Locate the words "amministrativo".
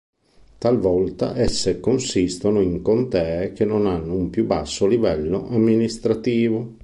5.47-6.79